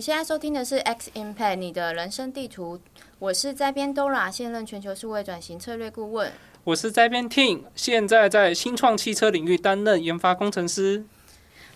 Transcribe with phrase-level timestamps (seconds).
[0.00, 2.80] 你现在收听的是 X Impact 你的人生地图，
[3.18, 6.32] 我是在编 Dora，现任全球数位转型策略顾问。
[6.64, 11.04] 我是在编 Tim，现在在新创汽车领域担任研发工程师。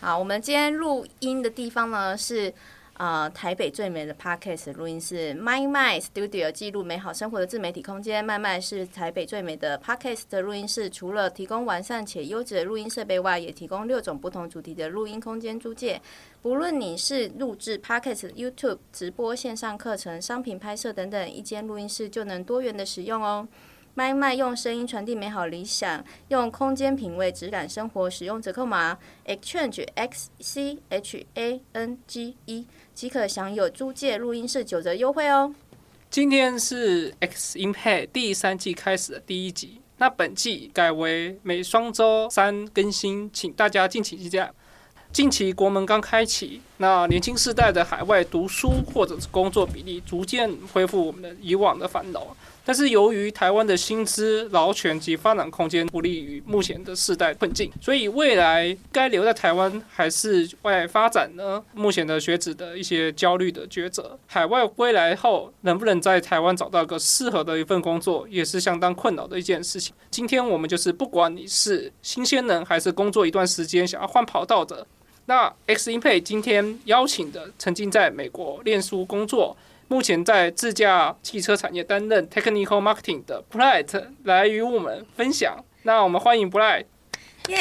[0.00, 2.54] 好，我们今天录音的地方呢是。
[2.96, 8.24] 呃，台北最美的 Podcast 录音室 My My Studio，记录美好生活的自媒体空间。
[8.24, 16.00] My My 是台北最美的 Podcast 的录音室，除了提供完善且优质的录音设备外，也提供六种不同主题的录音空间租借。
[16.40, 23.48] 不论你是录制 Podcast、YouTube 直播、线上课程、商品拍摄等等，一间录音室就能多元的使用哦。
[23.96, 28.10] 麦麦用声音传递美好理想，用空间品味质感生活。
[28.10, 35.52] 使用折扣码 exchange x c h a n g e 即可享有租借录音室九折优惠哦。
[36.08, 44.52] 今天是 X Impact 第三季开始的第一集，那本季改为每双周三更新，请大家敬请期待。
[45.12, 52.36] 近期国门刚开启，那年轻世代的海外读书或者是工作比例逐渐恢复我们的以往的烦恼。
[52.66, 61.62] 但是由于台湾的薪资、劳权及发展空间不利于目前的世代困境，所以未来该留在台湾还是外发展呢？
[61.74, 69.94] 目前的学子的一些焦虑的抉择，海外归来后能不能在台湾找到个适合的一份工作，也是相当困扰的一件事情。
[70.10, 74.86] 今天我们就是不管你是新鲜人，还是工作一段时间想要换跑道的，
[75.26, 79.56] 那 X Impact 今天邀请的曾经在美国念书工作。
[79.88, 85.62] 目前在自驾汽车产业担任 technical marketing 的 Bright 来与我们分享。
[85.82, 86.86] 那我们欢迎 Bright。
[87.48, 87.56] 耶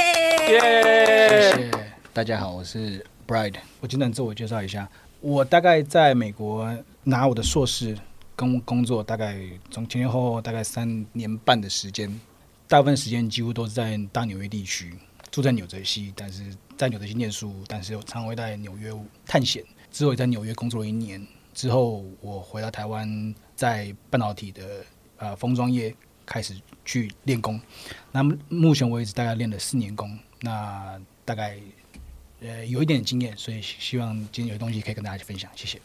[0.49, 1.53] 耶！
[1.53, 1.71] 谢谢
[2.13, 3.55] 大家好，我是 Bright。
[3.81, 6.69] 我简单自我介绍一下，我大概在美国
[7.03, 7.97] 拿我的硕士
[8.35, 9.37] 跟工作，大概
[9.69, 12.19] 从前前后后大概三年半的时间，
[12.67, 14.93] 大部分时间几乎都是在大纽约地区，
[15.29, 16.43] 住在纽泽西，但是
[16.77, 18.91] 在纽泽西念书，但是又常会在纽约
[19.25, 19.63] 探险。
[19.91, 21.25] 之后也在纽约工作了一年。
[21.53, 24.83] 之后，我回到台湾，在半导体的
[25.17, 25.95] 呃封装业
[26.25, 27.61] 开始去练功。
[28.11, 30.17] 那目前为止，大概练了四年功。
[30.41, 31.57] 那大概
[32.41, 35.49] 呃有一点点经验，所以希望今天有东西可以跟大家去分享。
[35.55, 35.79] 谢谢。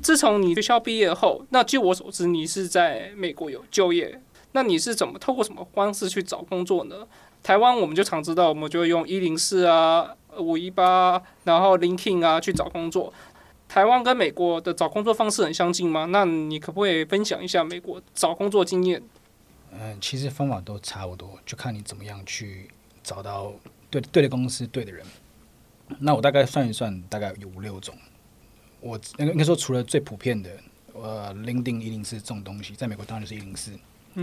[0.00, 4.22] 自从你学校毕业后，那据我所知，你是在美国有就业。
[4.52, 7.06] 那你是怎么透过什么方式去找工作呢？
[7.42, 13.12] 台湾我们就常知道，我们就用一零四啊、五一八，然后 l i n k i n 啊去找工作。
[13.68, 16.06] 台湾跟美国的找工作方式很相近吗？
[16.06, 19.02] 那你可不可以分享一下美国找工作经验？
[19.70, 22.68] 嗯，其实方法都差不多，就看你怎么样去
[23.04, 23.52] 找到
[23.90, 25.04] 对对的公司、对的人。
[26.00, 27.94] 那我大概算一算，大概有五六种。
[28.80, 30.50] 我应该应该说，除了最普遍的，
[30.94, 33.72] 呃，LinkedIn 一零四这种东西，在美国当然就是一零四。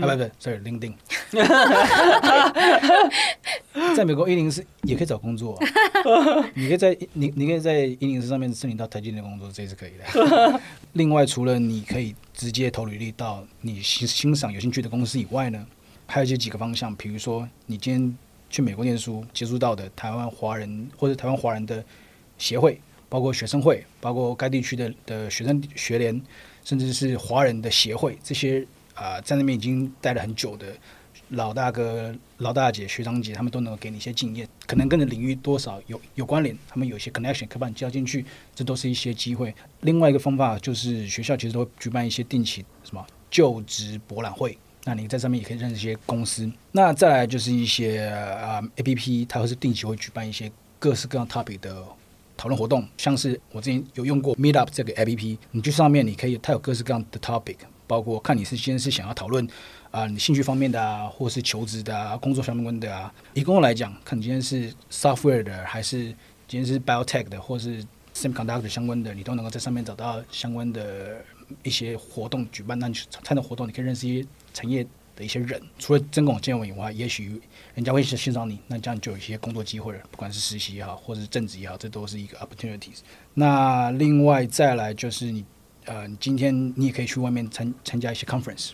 [0.00, 0.94] 不不，sorry，LinkedIn。
[3.96, 10.60] 在美国一零四也可以找工作，啊， 你可以在你你可以在一零四上面申请到台积电的工作，这也是可以的。
[10.94, 15.66] 另外，除了你可以直接投履历到你欣欣赏有兴趣的公司以外呢，
[16.06, 18.18] 还有一些几个方向，比如说你今天
[18.50, 21.84] 去美国念书，接触到的台湾华人或者台湾华人的
[22.38, 26.20] 协会，包括学生会，包括该地区的的学生学联，
[26.64, 28.66] 甚至是华人的协会这些。
[28.96, 30.74] 啊、在那边已经待了很久的
[31.30, 38.24] 老大哥、老大姐、学长姐，他们都能够给你一些经验，可能跟你领域多少有有关联，他们有一些 connection 可以把你交进去，
[38.54, 39.54] 这都是一些机会。
[39.80, 46.50] 另外一个方法就是学校其实都会举办一些定期什么就职博览会，那你在上面也可以认识一些公司。
[46.72, 51.84] 那再来就是一些啊、APP，它会是定期会举办一些各式各样 topic 的
[52.36, 57.56] 讨论活动，像是我之前有用过 Meetup 这个 APP，你去上面你可以，它有各式各样的 topic。
[57.86, 59.46] 包括看你是今天是想要讨论
[59.90, 63.12] 啊，你兴趣方面的啊，或是求职的啊，工作相关的啊。
[63.34, 66.06] 以工作来讲，看你今天是 software 的，还是
[66.48, 71.24] 今天是 biotech 的，或是 semiconductor 相关的，你都能够在上面找到相关的
[71.62, 72.78] 一些活动举办。
[72.78, 75.62] 那你去参加活动，你可以认识一些产业的一些人。
[75.78, 77.40] 除了增广见闻以外，也许
[77.74, 80.00] 人家会欣赏你，那这样就有一些工作机会了。
[80.10, 82.98] 不管是实习也好，或是正职也好，这都是一个 opportunities。
[83.34, 85.44] 那另外再来就是你。
[85.86, 88.72] 呃，你今天你也可以去外面参参加一些 conference，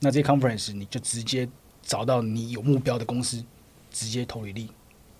[0.00, 1.46] 那这些 conference 你就直接
[1.82, 3.44] 找到你有目标的公司，
[3.90, 4.70] 直接投履历，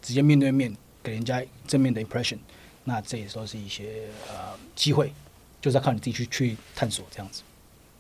[0.01, 2.39] 直接面对面给人家正面的 impression，
[2.85, 5.13] 那这也都是一些呃机会，
[5.61, 7.43] 就是要靠你自己去去探索这样子。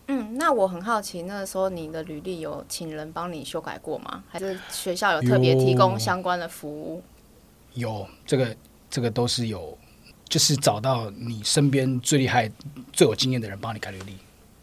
[0.08, 4.24] 嗯，那我很好奇，那时候你的履历有请人帮你修改过吗？
[4.30, 7.02] 还是学校有特别提供相关的服务？
[7.74, 8.56] 有，有这个
[8.88, 9.76] 这个都是有。
[10.28, 12.50] 就是找到你身边最厉害、
[12.92, 14.16] 最有经验的人帮你改履历。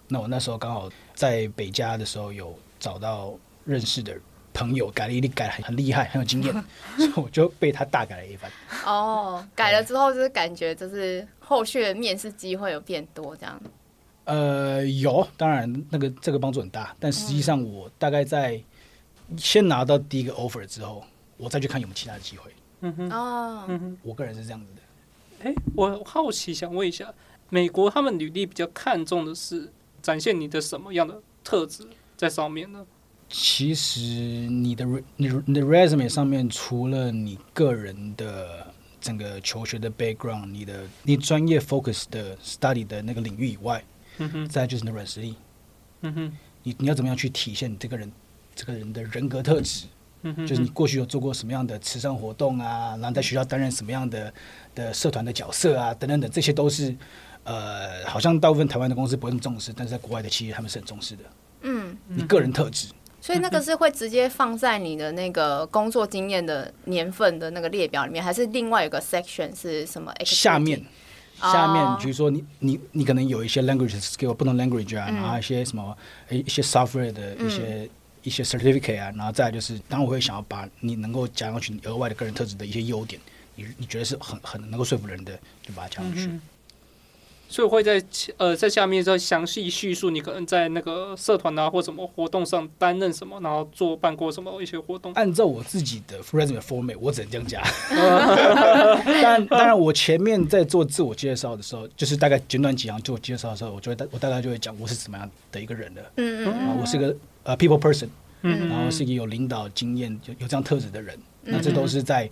[0.08, 3.34] 那我那时候刚好在北加的时候有找到
[3.66, 4.16] 认识的
[4.54, 6.54] 朋友改履历，改很很厉害，很有经验，
[6.98, 8.52] 所以我就被他大改了一番。
[8.86, 13.62] 哦，改了之后就是感觉就是后续的面试机会有变多这样？
[14.26, 18.62] 呃，有，当然那个这个帮助很大，但实际上我大概在
[19.38, 21.04] 先拿到第一个 offer 之后，
[21.38, 22.52] 我再去看有没有其他的机会。
[22.82, 24.82] 嗯哼，哦，我个人是这样子的。
[25.44, 27.14] 哎，我好奇想问一下，
[27.50, 29.70] 美国他们履历比较看重的是
[30.02, 31.86] 展现你的什么样的特质
[32.16, 32.86] 在上面呢？
[33.28, 34.86] 其实你的
[35.18, 38.66] 你你的 resume 上面，除了你个人的
[39.02, 43.84] 整个求学的 background，你的你专业 focus 的 study 的那个领域以外，
[44.20, 45.36] 嗯哼，再就是你的软实力。
[46.02, 46.32] 嗯哼，
[46.64, 48.10] 你你要怎么样去体现你这个人
[48.56, 49.88] 这个人的人格特质？
[50.24, 54.34] 嗯，就是你过去有做过什么样的慈善活动啊，然后在学校担任什么样的
[54.74, 56.96] 的社团的角色啊，等等等，这些都是
[57.44, 61.24] 呃，好像大部分台湾的公司不会那么重视，但是在国外的企业他们是很重视的。
[61.62, 62.88] 嗯，你个人特质。
[63.20, 70.14] 所以那个是会直接放在你的那个工作经验的年份的那个列表里面，还是另外有个 section 是什么？
[70.26, 70.84] 下面，
[71.40, 75.98] 下面，比如说你你你可能有一些 language skill，不同 language 啊，然后一些什么
[76.30, 77.90] 一些 software 的一些。
[78.24, 83.22] 一些 certificate 啊，然后再就是，当然我会想要把你能够加上去额外的个人特质的一些优点，
[83.56, 86.22] 你你觉得是很很能够说服人的，就把它加上去。
[86.26, 86.42] 嗯、
[87.50, 88.04] 所以我会在
[88.38, 95.14] 呃在下面再详细叙述你可能在那个社团啊或什么活动上担任什么，然后做办过什么一些活动。
[95.14, 97.62] 按照我自己的 resume format，我只能这样加。
[97.92, 106.12] 当然，当然我前面在做自我介绍的时候，就是大概简短几行自我介绍的时候，我就会大我大概就会讲我是怎么样的一个人的。
[106.16, 107.16] 嗯嗯啊，我是个。
[107.44, 108.08] 呃、uh,，people person，
[108.42, 112.30] 嗯，然后是一个有领导经验、有有这样特质的人，嗯、那这都是在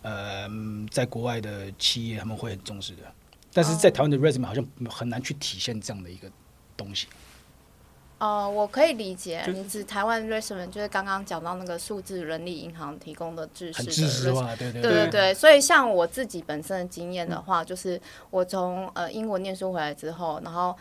[0.00, 0.48] 呃，
[0.90, 3.02] 在国外的企业他们会很重视的，
[3.52, 6.30] 但是在台湾的 resume 好像很难去体现这样的一个
[6.74, 7.06] 东西。
[8.18, 15.34] 哦、呃，我可以理解，你指台湾 resume 就是刚刚讲到那个数字人力银行提供的知识的，很知识化，对对对，对对对。
[15.34, 18.00] 所以像我自己本身的经验的话，嗯、就是
[18.30, 20.74] 我从呃英国念书回来之后，然后。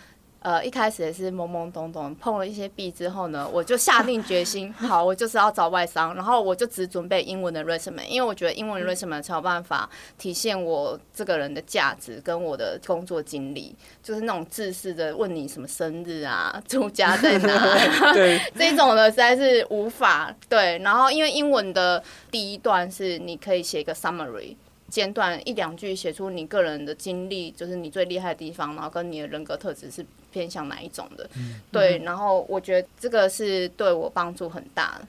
[0.45, 9.89] 呃，一开始也是懵懵懂懂，碰了一些壁之后呢，我就下定决心， 好，我就是要找外商，然后我就只准备英文的 resume，因为我觉得英文 resume 才有办法
[10.19, 20.77] 体现我这个人的价值跟我的工作经历，就是那种自私的问你什么生日啊，住家在哪，对，这种的实在是无法对。
[20.83, 24.55] 然后因为英文的第一段是你可以写一个 summary。
[24.87, 31.27] 简短一两句写出你个人的经历，就是你最厉害的地方，然后跟你的人格特质是偏向哪一种的？
[31.35, 35.07] 嗯、对，然后我觉得这个是对我帮助很大的。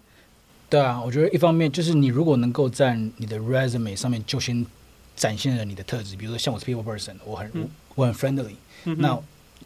[0.70, 4.64] 对啊，我觉得一方面就是你如果能够在你的 resume 上面就先
[5.14, 8.96] 展现了你的特质，比如说像我是 people person，我很、嗯、我很 friendly、嗯。
[8.99, 9.17] 那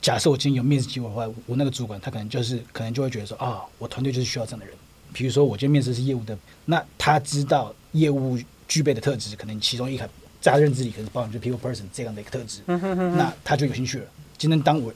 [0.02, 4.74] 假设我今天有面试机会的话，我那个主管他可能就是可能就会觉得说啊、哦，我团队就是需要这样的人。
[5.12, 8.36] 比如说我今天面试是业务的，那他知道业务。
[8.70, 10.08] 具备的特质，可能其中一个
[10.40, 14.04] 在他认知里，可能是包含就 people person 这样的一个特质，那他就有兴趣了。
[14.38, 14.92] 今天当我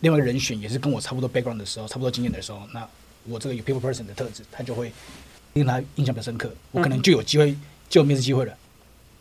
[0.00, 2.88] 另外一个人选也是跟我差不多 background 的时候，差不多经验的时候，那
[3.28, 4.90] 我这个有 people person 的特质，他就会
[5.52, 7.54] 令他印象比较深刻，我可能就有机会
[7.90, 8.56] 就有面试机会了。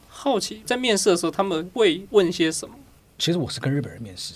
[0.07, 2.73] 好奇在面试的时候他们会问些什么？
[3.17, 4.35] 其实我是跟日本人面试，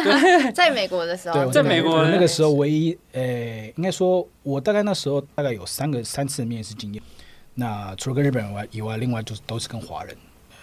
[0.52, 7.02] 在美国的时候，对，在美国那个时候唯一，呃，应该说我大概那时候大概有三个三次面试经验。
[7.56, 10.16] 那除了跟日本人以外，以外，另外就是都是跟华人，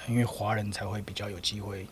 [0.09, 1.87] 因为华人才会比较有机会，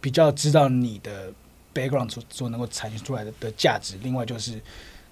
[0.00, 1.32] 比较知道你的
[1.74, 3.98] background 所所能够产生出来的的价值。
[4.04, 4.52] 另外就是，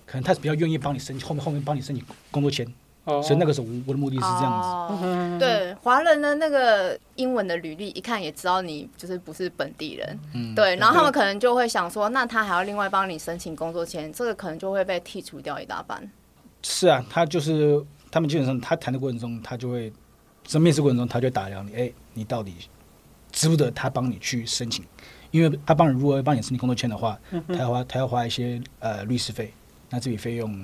[0.06, 2.64] 可能他是比较愿意帮你申请后面后面帮你申请工作签。
[3.02, 3.20] 哦。
[3.20, 4.68] 所以那个时候我的目的是这样子。
[4.68, 5.36] 哦。
[5.40, 10.16] 对，华人的那个英文的履历一看也知道你就是不是本地人。
[10.32, 10.54] 嗯。
[10.54, 16.08] 对，然后他们可能就会想说，那他还要另外帮你申请工作签，这个可能就会被剔除掉一大半。
[16.62, 17.84] 是啊，他就是。
[18.12, 19.92] 他们基本上，他谈的过程中，他就会
[20.44, 22.54] 在面试过程中，他就打量你，哎，你到底
[23.32, 24.84] 值不得他帮你去申请？
[25.30, 29.52] 因为他帮你如果帮你申请工作签的话，他要花他要花一些呃律师费，
[29.88, 30.54] 那这笔费用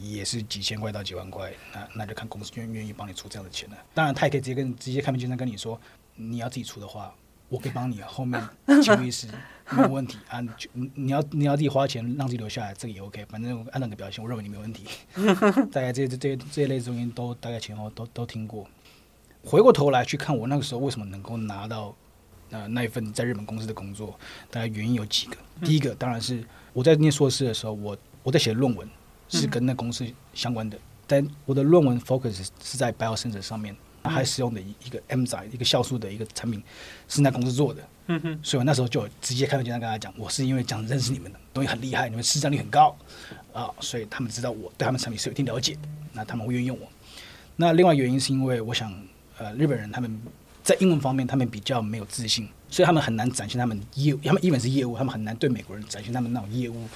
[0.00, 3.76] 也是几千块到几万块，那那就看公司愿不愿意帮你出这样的钱了。
[3.94, 5.78] 当然，他也可以直接跟直接开门见山跟你说，
[6.16, 7.14] 你要自己出的话。
[7.50, 8.40] 我可以帮你啊，后面
[8.80, 9.26] 请律师
[9.70, 10.40] 没有问题啊。
[10.72, 13.24] 你你要你要自己花钱让自己留下来，这个也 OK。
[13.26, 14.84] 反正按照你的表现，我认为你没问题。
[15.72, 18.66] 大概这这这这一类东西都大概前后都都听过。
[19.44, 21.94] 回过头来去看我那个时候为什么能够拿到
[22.50, 24.18] 呃那一份在日本公司的工作，
[24.50, 25.36] 大概原因有几个。
[25.62, 28.88] 第一个当然是我在念硕士的时候，我我在写论文
[29.28, 33.76] 是跟那公司相关的，但我的论文 focus 是在 biosensor 上面。
[34.02, 36.62] 还使用的一一个 enzyme 一个酵素的一个产品，
[37.06, 37.86] 是那公司做的。
[38.12, 42.96] 嗯哼，所以我那时候就直接开门见山跟他讲，我是因为讲认识你们的东西很厉害，你们市占率很高
[43.52, 45.76] 啊，所以他们知道我对他们产品是有一定了解，
[46.12, 46.88] 那他们会愿意用我。
[47.54, 48.92] 那另外原因是因为我想，
[49.38, 50.20] 呃，日本人他们
[50.64, 56.88] 在英文方面他们比较没有自信，所以他们很难展现他们业，他们英文是业务，他们很难对美国人展现他们那种业务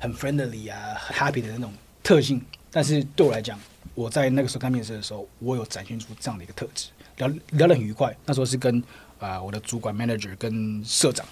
[0.00, 2.42] 很 friendly 啊、很 happy 的那种特性。
[2.72, 3.56] 但是对我来讲，
[3.94, 8.14] 我在那个时候刚面试的时候，我有展现出这样的一个特质，聊聊得很愉快。
[8.26, 8.82] 那时候是跟
[9.18, 11.26] 啊、呃、我的主管 manager 跟社长，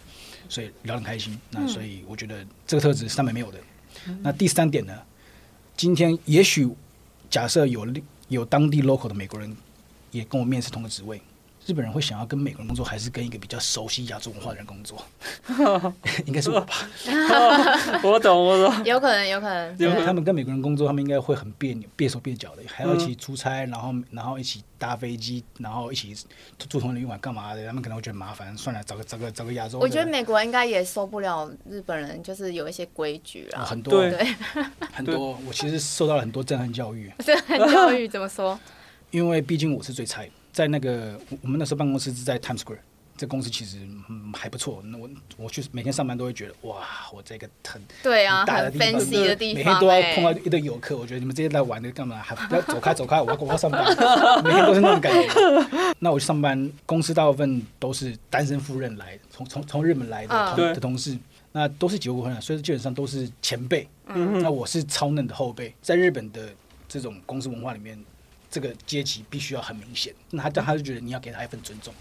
[0.49, 1.39] 所以聊得很开心。
[1.51, 3.59] 那所以我觉得这个特质是他们没有的。
[4.23, 4.93] 那第三点呢？
[5.77, 6.69] 今天也许
[7.29, 7.87] 假设有
[8.29, 9.57] 有当地 local 的美国人
[10.11, 11.21] 也跟我面试同个职位。
[11.67, 15.03] 日本人会想要跟美国人工作，还是跟一个比较熟悉亚洲文化的人工作？
[16.27, 16.75] 应该是我吧。
[18.05, 18.85] 我懂，我懂。
[18.85, 19.79] 有可能，有可能。
[19.79, 26.15] 因为他们跟美国人工作，他们应该会很别扭、别手别脚的，还要一起出差，然后然后一起搭飞机，然后一起
[26.59, 27.67] 住同一个旅馆干嘛的？
[27.67, 29.79] 他们可能会觉得麻烦，算了，找个找个找个亚洲。
[29.79, 34.35] 我觉得美国人应该也受不了日本人，就是有一些规矩啊，很多对，
[34.93, 35.39] 很多。
[35.47, 37.11] 我其实受到了很多震撼教育。
[37.25, 38.59] 震撼教育怎么说？
[39.11, 40.29] 因为毕竟我是最菜。
[40.55, 42.79] 在那个我们那时候办公室是在 Times Square，
[43.17, 43.77] 这公司其实
[44.09, 44.81] 嗯还不错。
[44.85, 50.97] 那我我去每天上班都会觉得哇，我这个很对啊，大的地方的地方，每天都要碰到一堆游客。
[50.97, 52.17] 我觉得你们这些来玩的干嘛？
[52.19, 53.85] 还不要走开走开，我要我要上班。
[54.45, 55.93] 每天都是那种感觉。
[55.99, 61.19] 那我去上班，公司大部分都是单身赴任来，从从从日本来的同的同事，
[61.51, 63.89] 那都是结过婚的，所以基本上都是前辈。
[64.07, 66.49] 嗯，那我是超嫩的后辈，在日本的
[66.87, 67.99] 这种公司文化里面。
[68.55, 71.93] 这个阶级必须要很明显，那他他就觉得你要给他一份尊重，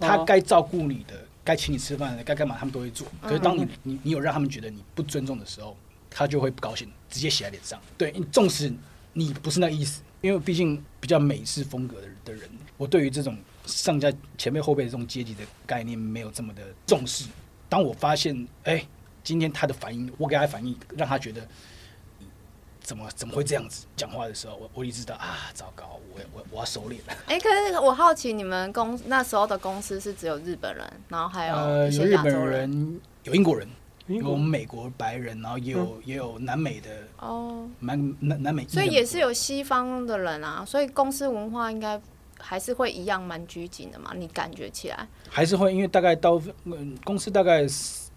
[0.00, 3.06] 他该照顾你的，该请你吃饭的，该干嘛他们都会做。
[3.20, 5.76] 可是当你你你有让他们觉得你不尊重的时候，
[6.10, 7.80] 他就会不高兴，直接写在脸上。
[7.96, 8.74] 对，纵使
[9.12, 17.26] 你不是那意思，因为毕竟比较美式风格的的人，我对于这种上下前辈后辈的这种阶级的概念没有这么的重视。
[17.68, 18.84] 当我发现，哎，
[19.22, 21.46] 今天他的反应，我给他反应，让他觉得。
[22.82, 27.16] 怎么怎么会这样子讲话的时候，我我一直知道啊，糟糕，我我我要收敛了。
[27.26, 33.68] 哎、欸，可是我好奇，你们公那时候的公司是只有日本人，然后还有呃有日本人，有英国人，
[34.08, 41.98] 有美国白人，然后也有、嗯、也有南美的哦，南南南美，所以也是有西方的人啊，所以公司文化应该
[42.38, 44.12] 还是会一样蛮拘谨的嘛？
[44.16, 46.42] 你感觉起来还是会，因为大概到
[47.04, 47.62] 公司大概，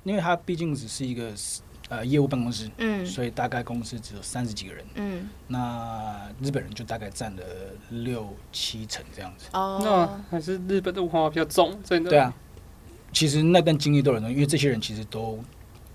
[0.03, 1.31] 因为它毕竟只是一个。
[1.87, 7.43] 呃，业务办公室，嗯，所以大概公司只有三十几个人，嗯，那日本人就大概占了
[7.91, 9.45] 六七成这样子。
[9.53, 12.09] 哦，那还是日本的文化比较重，真的。
[12.09, 12.33] 对啊，
[13.13, 15.39] 其实那段经历都有人，因为这些人其实都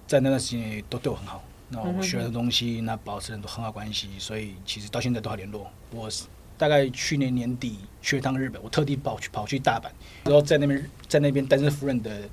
[0.07, 5.69] 在那段时间都对我很好，那我学的东西，那保持很多很好关系，所以其实到现在都还联络。
[5.91, 6.09] 我
[6.57, 9.91] 大概去年年底去了趟日本，我特地跑去跑去大阪，
[10.23, 12.29] 然后在那边在那边担任夫人的。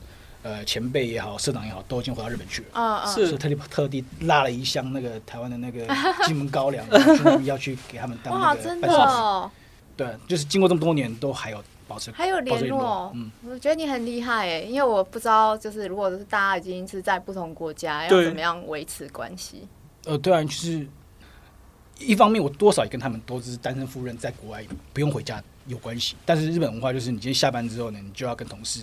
[0.47, 2.67] 呃，前辈也好，社长也好，都已经回到日本去了。
[2.71, 3.13] 啊啊！
[3.13, 5.85] 是特地特地拉了一箱那个台湾的那个
[6.23, 6.85] 金门高粱，
[7.43, 9.51] 要去给他们当那个伴手礼。
[9.97, 13.11] 对，就是经过这么多年，都还有保持还有联络。
[13.13, 19.67] 嗯，我觉得你很厉害哎，因为我不知道，就是如果是大家已经是在不同国家，要怎么样维持关系？
[20.05, 20.87] 呃，对啊，就是
[21.99, 24.63] 一方面，我多少也跟他们都是单身夫人，在国外
[24.93, 26.15] 不用回家有关系。
[26.25, 28.79] 但是日本文化就是，你今天下班之后呢，你就要跟同事。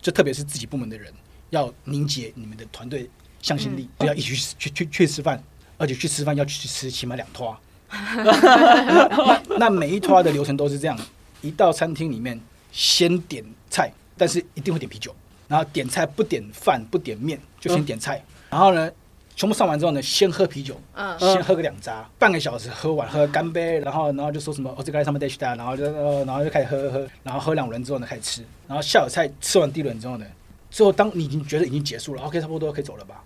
[0.00, 1.12] 就特别是自己部门的人，
[1.50, 3.08] 要凝结你们的团队
[3.42, 5.42] 向心力，就、嗯、要一起去去去去吃饭，
[5.76, 7.56] 而且去吃饭要去吃起码两拖。
[9.58, 10.98] 那每一拖的流程都是这样：
[11.40, 12.40] 一到餐厅里面，
[12.72, 15.14] 先点菜，但是一定会点啤酒。
[15.48, 18.18] 然后点菜不点饭不点面，就先点菜。
[18.18, 18.90] 嗯、然后呢，
[19.36, 25.84] 全部上完之后呢，先喝啤酒，嗯，先喝个两扎，半个小时喝完喝干杯，然后然后就说什么哦，这个上面带去的，然后就
[26.24, 30.24] 然后就开始喝喝喝，然后喝两轮之后呢，开始吃，然后下午菜吃完第一轮之后呢，
[30.70, 33.22] 最后当你已经觉得已经结束了，OK，差不多可以走了吧？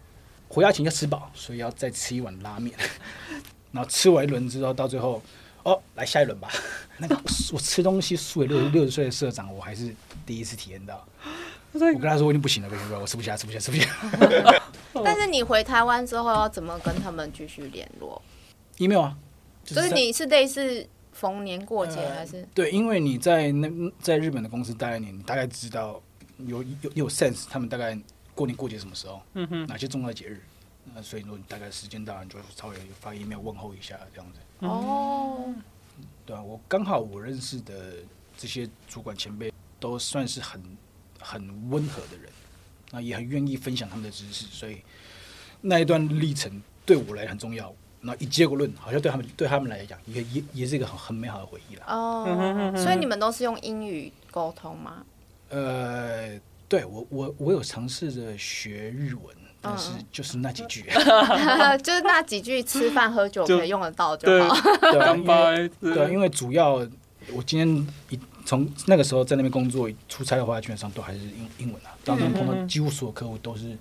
[0.49, 2.75] 回家前要吃饱，所以要再吃一碗拉面，
[3.71, 5.23] 然后吃完一轮之后，到最后
[5.63, 6.49] 哦，来下一轮吧。
[6.99, 7.17] 那个
[7.53, 9.95] 我吃东西输给六六十岁的社长，我还是
[10.27, 11.07] 第一次体验到。
[11.73, 13.89] 我跟他说我已经不行了，不行了，我吃不下，吃不下，吃不下。
[15.05, 18.21] 但是你回台湾之后要怎么跟他们继续联络
[18.79, 19.17] ？email 啊，
[19.65, 22.47] 就是你是类似逢年过节还是？
[22.53, 23.69] 对，因为你在那
[24.01, 26.03] 在日本的公司待了年，你大概知道
[26.39, 27.97] 有有有 sense，他们大概
[28.35, 30.43] 过年过节什么时候，嗯哼，哪些重要的节日，
[30.93, 34.41] 那所以说你大概时间到了，你就稍微发 email 问候一下这样子。
[34.67, 35.55] 哦，
[36.27, 37.95] 对啊，我刚好我认识的
[38.37, 40.61] 这些主管前辈都算是很。
[41.21, 42.31] 很温和的人，
[42.91, 44.79] 那也很愿意分享他们的知识，所以
[45.61, 47.73] 那一段历程对我来很重要。
[48.03, 51.85] 那一结果论，好像对他们对他们来讲，也也也是一个很很美好的回忆了。
[51.87, 55.05] 哦，所以你们都是用英语沟通吗？
[55.51, 60.83] 呃，对我我我有尝试着学日文，但是就是那几句
[61.85, 64.57] 就是那几句吃饭喝酒可以用得到就好。
[64.81, 66.77] 对，因为对，因为主要
[67.35, 68.19] 我今天一。
[68.50, 71.96] 从那个时候在那边工作出差的话，基本上都还是英英文啊。
[72.04, 73.78] 当中碰到几乎所有客户都是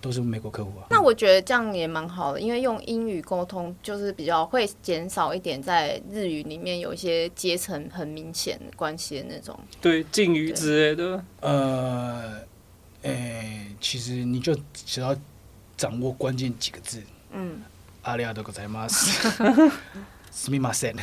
[0.00, 0.86] 都是美国客户啊。
[0.90, 9.58] 那我觉得这样也蛮好的，因为用英语沟通就是比较会减少一点在日语里面有一些阶层很明显关系的那种。
[9.80, 11.24] 对，敬语之类的。
[11.40, 12.40] 呃，
[13.02, 15.16] 诶、欸，其实你就只要
[15.76, 17.02] 掌握关键几个字。
[17.32, 17.60] 嗯。
[18.02, 19.20] 阿里阿多ございます。
[20.32, 20.96] すみません。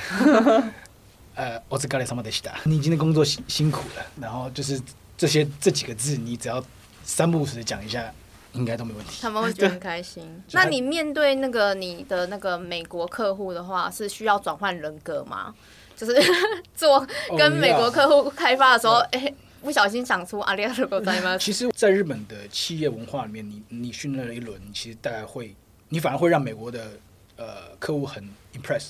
[1.36, 2.54] 呃，お疲れ様でした。
[2.64, 4.82] 你今天工作辛辛苦了，然后就是
[5.18, 6.64] 这些这几个字，你只要
[7.04, 8.14] 三不五时的讲一下，
[8.54, 9.20] 应该都没问题。
[9.22, 10.42] 他们会觉得很开心。
[10.54, 15.54] 那你面对那个你的那个美国客户的话，是需要转换人格吗？
[15.98, 16.14] 就是
[16.76, 17.06] 做
[17.38, 21.40] 跟美国客户开发的时候，哎、欸，不小心讲出阿里阿多ございます。
[21.40, 25.54] 其实，在日本的企业文化里面，你你训练了一轮，其实大概会，
[25.90, 26.92] 你反而会让美国的
[27.38, 28.90] 呃客户很 impress。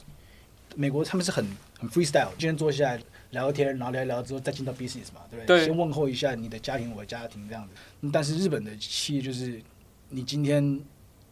[0.75, 1.45] 美国他们是很
[1.80, 2.96] 很 freestyle，今天坐下来
[3.30, 5.60] 聊聊天，然后聊一聊之后再进到 business 嘛，对不对？
[5.60, 5.64] 对。
[5.64, 8.10] 先问候一下你的家庭，我的家庭这样子。
[8.12, 9.58] 但是日本的企业就是，
[10.10, 10.62] 你今天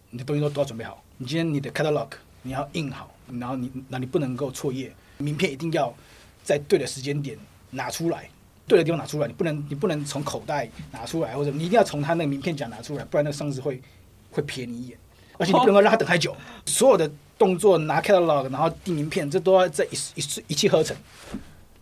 [0.08, 2.08] 你的东西都都要准备好，你今天你的 catalog
[2.40, 5.94] 你要印好，然后你那你不能够错页，名片一定要
[6.42, 7.36] 在对的时间点
[7.70, 8.26] 拿出来，
[8.66, 13.82] 对的地方拿出来，你不能你不能从口袋拿出来，或者你一定要从他那个名片夹拿出来，不然那个上司会
[14.30, 14.98] 会瞥你一眼，
[15.36, 17.10] 而且你不能够让他等太久，所有的。
[17.38, 20.96] 动作拿 catalog，然后递名片，这都要在一一一气呵成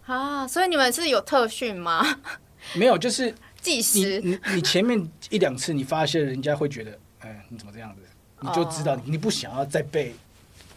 [0.04, 0.46] 啊！
[0.46, 2.18] 所以你们是有特训吗？
[2.74, 4.20] 没有，就是计时。
[4.20, 8.02] 你你你前面一两次，你发现人家会觉得，哎，你怎么这样子？
[8.40, 10.14] 你就知道你不想要再被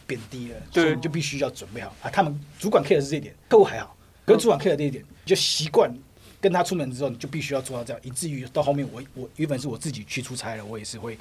[0.07, 2.09] 贬低了，对，所以你就必须要准备好啊。
[2.09, 3.95] 他们主管 care 的是这一点，客户还好，
[4.25, 5.93] 跟主管 care 的这一点，你就习惯
[6.39, 11.17] 跟他出门之后，你就必须要做到这样，以至于到后面我我原本是我自己去出差了，我也是会。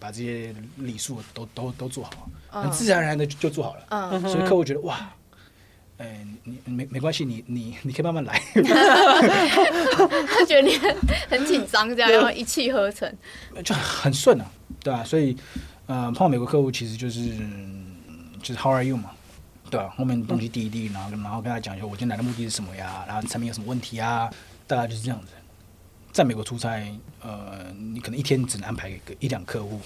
[0.00, 3.86] 把这些礼数都都都做好，很自然而然的就做好了。
[3.90, 4.96] 嗯，所以客户觉得哇，
[5.98, 8.40] 哎、欸，你没没关系，你你你可以慢慢来。
[10.26, 10.96] 他觉得你很
[11.28, 13.12] 很紧张，这样 然后一气呵成，
[13.62, 14.50] 就很顺啊，
[14.82, 15.04] 对吧、啊？
[15.04, 15.36] 所以，
[15.86, 17.36] 呃，碰到美国客户其实就是
[18.42, 19.10] 就是 How are you 嘛，
[19.70, 19.94] 对吧、啊？
[19.98, 24.30] 后面东西递一递，然后然后跟他讲一下我今天来的目的是什么呀，然后产品有什么问题啊，
[24.66, 25.28] 大概就是这样子。
[26.12, 26.84] 在美国出差，
[27.20, 29.80] 呃，你可能一天只能安排一个一两客户，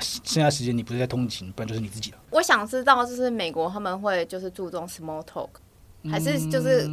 [0.00, 2.18] 剩下时间你不是在通勤，不然就是你自己了。
[2.30, 5.48] 我想知道，就是美国他们会就是注重 small talk，
[6.10, 6.88] 还是就是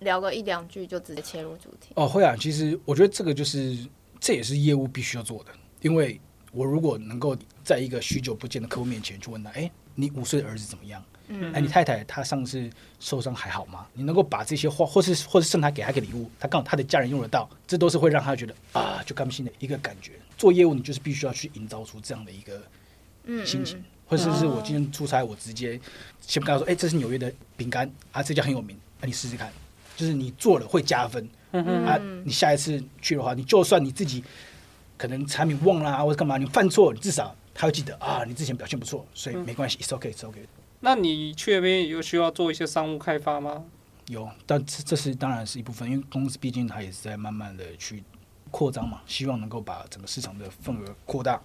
[0.00, 1.92] 聊个一两句就直接切入主题？
[1.94, 2.36] 哦，会啊。
[2.38, 3.76] 其实我觉得这个就是
[4.20, 6.20] 这也是业务必须要做的，因为
[6.52, 11.02] 我如果能够在一个许久不见的客户面前去问他，哎，你五岁的儿子怎么样？
[11.28, 13.86] 嗯，哎，你太太她上次受伤还好吗？
[13.92, 20.12] 你能够把这些话，或是或是甚至他给他个礼物，她刚好她的家人用得到，这都是会让她觉得啊，就甘心的一个感觉。
[20.36, 22.60] 做业务，你就是必须要去营造出这样的一个
[23.44, 25.78] 心情，嗯、或者是我今天出差，我直接
[26.20, 29.52] 先跟她说，哎，这是纽约的饼干啊，这家很有名，啊，你试试看，
[29.96, 31.28] 就是你做了会加分。
[31.52, 34.22] 嗯啊，你下一次去的话，你就算你自己
[34.98, 40.44] 可能产品忘了啊，或者干嘛，你犯错，你至少他会记得啊，你之前表现不错，所以没关系，it's okay，it's okay。
[40.80, 43.64] 那你去那边有需要做一些商务开发吗？
[44.06, 48.02] 有，但这这是当然是一部分，因为公司毕竟它也是在慢慢的去
[48.50, 51.42] 扩张嘛，希望能够把整个市场的份额扩大。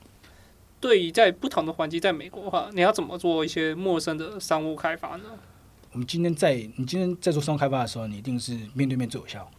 [0.80, 5.26] 对于在不同的环境，在美国的话，你要怎么做一些陌生的商务开发呢？
[5.92, 9.50] 我们今天在你今天在做商务开发的时候，你一定是面对面最有效。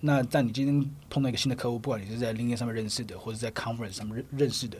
[0.00, 4.78] 那但你今天碰到一个新的客户，不管你是在 LinkedIn 上面认识的，或者在 Conference 上面认认识的，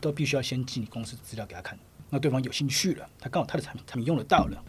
[0.00, 1.78] 都必须要先寄你公司的资料给他看。
[2.14, 4.62] 那对方有兴趣了，他刚好他的产品产品用得到了，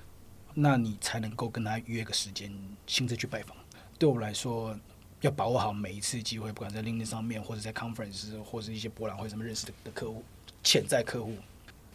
[0.54, 2.50] 那你才能够跟他约个时间
[2.88, 3.54] 亲自去拜访。
[4.00, 4.74] 对我来说，
[5.20, 10.24] 要把握好每一次机会，不管在 LinkedIn 上面，或者在 conference，或者是一些博览会上面认识的的客户、
[10.64, 11.36] 潜在客户。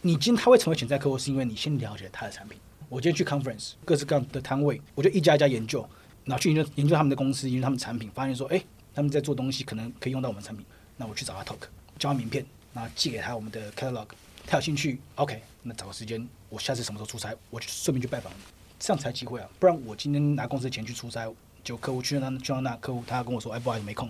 [0.03, 2.55] 你今天他会成为潜在客户，是因为你先了解他的产品。
[2.87, 5.81] 我今天去 conference，各式各样的摊位，我就一家一家研究，
[6.25, 10.63] 然后去研究研究他们的公司，研究他们产品，发现说，哎，他们在做东西可能可以用到我们产品，
[10.95, 11.57] 那我去找他 talk，
[11.97, 14.05] 交换名片，然后寄给他我们的 catalog。
[14.49, 18.37] 他有兴趣，OK，那找个时间，我下次什么时候出差，我就顺便去拜访你，
[18.79, 19.47] 这样才机会啊！
[19.59, 21.31] 不然我今天拿公司的钱去出差，
[21.63, 24.09] 就客户去那去到那客户，他跟我说，哎，不好意思，没空，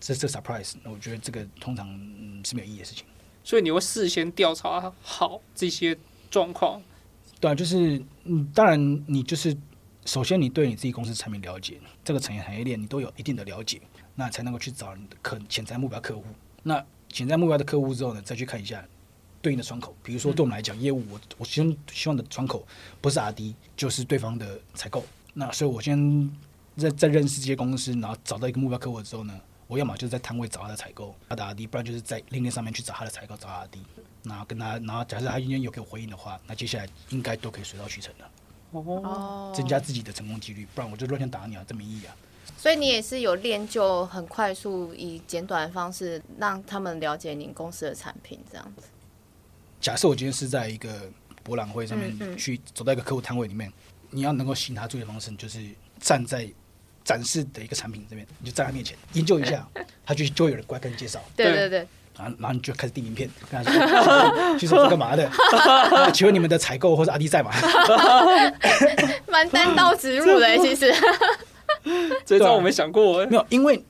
[0.00, 3.04] 这这 surprise，那我觉得这个通常嗯是没有意义的事情。
[3.44, 5.94] 所以你会事先调查好这些
[6.30, 6.80] 状况，
[7.38, 9.54] 对啊，就是嗯，当然你就是
[10.06, 13.82] 首先你对你自己公司产品了解，这个产业产业链你都有一定的了解，
[14.14, 16.24] 那才能够去找你的可潜在目标客户。
[16.62, 18.82] 那潜在目标的客户之后呢，再去看一下。
[19.48, 22.66] 对应的窗口，比如说对我们来讲，业务我我先希望的窗口
[23.00, 25.02] 不是 RD，就是对方的采购。
[25.32, 26.30] 那所以我先
[26.76, 33.78] 在在认识这些公司，然后找到一个目标客户之后呢，我要么就是在摊位找他的采购，他的 RD，不然就是在 LinkedIn 上面去找他的采购，找 RD，
[34.24, 38.30] 然后跟他，然后假设他今天有给我回应的话，那接下来应该都可以水到渠成的。
[38.72, 42.14] 哦，增加自己的成功几率，不然我就乱枪打鸟，这没意义啊。
[42.56, 48.88] 所以你也是有练就很快速以简短的方式让他们了解您公司的产品，这样子。
[49.80, 51.10] 假设我今天是在一个
[51.42, 53.72] 博览会上面去走到一个客户摊位里面，
[54.10, 55.60] 你要能够吸引他注意的方式，就是
[56.00, 56.48] 站在
[57.04, 59.66] 展示的一个产品这边，你就站在他面前研究一下，
[60.04, 61.20] 他就就会有人过来跟你介绍。
[61.36, 61.86] 对对对。
[62.18, 65.30] 然后然后你就开始递名片，跟他说：“其实我是干嘛的？
[66.12, 67.52] 请问你们的采购或者阿弟在吗？”
[69.30, 70.92] 蛮单刀直入的，其实。
[72.26, 73.24] 这招我没想过。
[73.26, 73.80] 没有，因为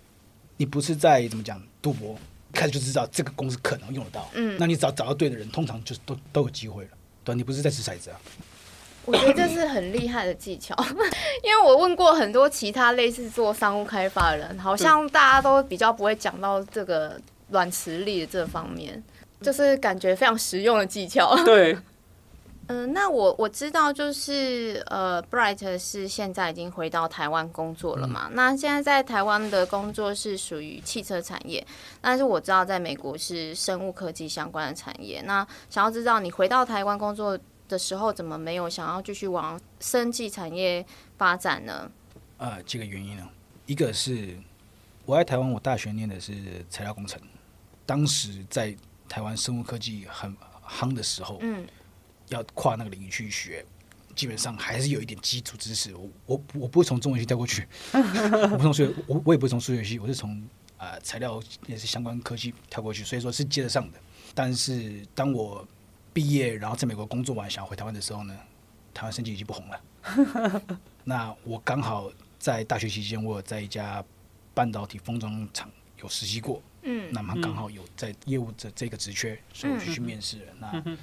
[0.59, 2.18] 你不是在怎么讲赌博，一
[2.59, 4.29] 开始就知道这个公司可能用得到。
[4.35, 6.90] 嗯，那你只要找到对的人，通常就是都都有机会了。
[7.23, 8.21] 对，你不是在掷骰子啊。
[9.05, 10.75] 我觉得这是很厉害的技巧，
[11.44, 17.21] 因为我问过很多其他类似做商务开发的人，好像大家都比较不会讲到这个。
[17.51, 19.03] 软实力的这方面，
[19.40, 21.35] 就是感觉非常实用的技巧。
[21.47, 21.75] 对，
[22.68, 28.28] 嗯、呃，那我我知道，就是呃，Bright 是现在已经回到台湾工作了嘛？
[28.28, 31.66] 嗯、那现在在台湾的工作是属于汽车产业，
[32.00, 35.20] 但是我知道在美国是生物科技相关的产业。
[35.22, 40.85] 那想要知道你回到台湾工作的时候，怎么没有想要继续往生技产业
[41.16, 41.90] 发展呢？
[42.37, 43.28] 呃，几个原因呢，
[43.66, 44.37] 一个是
[45.04, 46.33] 我在台湾，我大学念的是
[46.68, 47.20] 材料工程。
[47.87, 48.76] 当时在
[49.09, 50.37] 台湾生物科技很
[50.68, 51.66] 夯的时候，嗯，
[52.31, 53.64] 要跨那个领域去学，
[54.14, 55.95] 基本上还是有一点基础知识。
[55.95, 60.37] 我我我不会从中文系跳过去， 我不从数学，我我也不会从数学系，我是从
[60.77, 63.99] 啊、呃、材料也是相关科技跳过去，所以说是接得上的。
[64.35, 65.67] 但是当我
[66.12, 68.37] 毕业，然后在美国工作完，想要回台湾的时候呢，
[68.93, 69.81] 台湾生技已经不红了。
[71.05, 74.05] 那我刚好在大学期间，我有在一家
[74.55, 75.71] 半导体封装厂
[76.03, 76.62] 有实习过。
[76.83, 80.53] 嗯，那么刚好有在业务这这个职缺，所以我就去面试了。
[80.53, 80.99] 嗯、那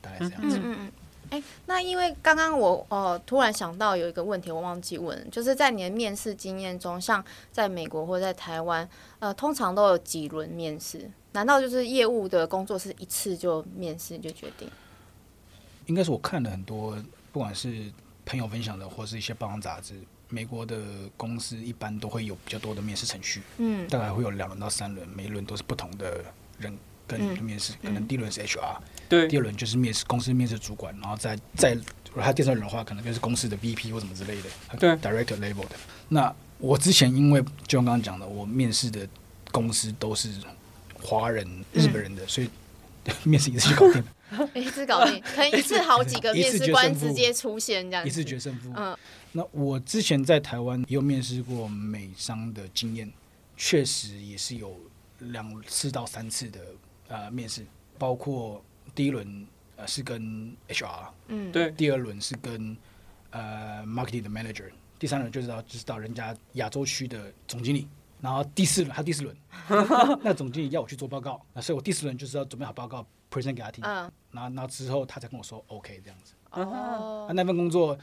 [0.00, 0.58] 大概是这样子。
[0.58, 0.92] 嗯嗯
[1.30, 11.10] 哎、欸，那因为刚刚我呃突然想到有一个问题，我忘记问，就是在你的面试经验中，像在美国或者在台湾，呃，通常都有几轮面试？
[11.32, 14.70] 难道就是业务的工作是一次就面试就决定？
[15.84, 16.96] 应该是我看了很多，
[17.30, 17.92] 不管是
[18.24, 20.00] 朋友分享的，或是一些报章杂志。
[20.30, 20.78] 美国的
[21.16, 26.22] 公司一般都会有比较多的面试程序，嗯，大概会有两轮到三轮，每一轮都是不同的
[26.58, 26.74] 人
[27.08, 28.76] 跟面试，嗯、可能第一轮是 HR，
[29.08, 35.70] 对，第二轮就是面试公司面试主管，然后再再如果他第三轮的话，可能就是公司的 VP 或什么之类的，对，Director level 的。
[36.10, 39.08] 那我之前因为就像刚刚讲的，我面试的
[39.50, 40.30] 公司都是
[41.02, 42.50] 华人、日本人的，嗯、所以
[43.24, 48.96] 面试一次就搞定了， 一次搞定，可能一次好几个 面试官直接出现这样子，一次决胜负，嗯。
[49.32, 53.12] 那我之前在台湾也有面试过美商的经验，
[53.56, 54.74] 确实也是有
[55.18, 56.60] 两次到三次的
[57.08, 57.66] 呃面试，
[57.98, 58.62] 包括
[58.94, 62.76] 第一轮呃是跟 HR，嗯，对，第二轮是跟
[63.30, 67.88] 呃 marketing 的 manager，第三轮就是到就是到人家亚洲区的总经理，
[68.20, 69.36] 然后第四轮还有第四轮，
[70.22, 77.98] 那总经理要我去做报告，那所以我第四轮就是要准备好报告 present 给他听，嗯，然后然后之后他才跟我说 OK 这样子，哦，那那份工作。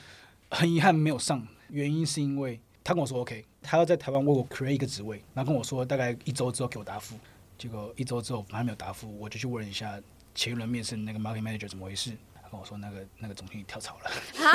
[0.52, 7.18] 很遗憾没有上，原因是因为他跟我说 OK，他要在台湾为我 create 一个职位，然后跟我说大概一周之后给我答复，
[7.58, 10.00] 结果一周之后还没有答复，我就去问一下
[10.34, 14.52] 前一轮面试那个 market manager 怎么回事，他跟我说那个那个总经理跳槽了，太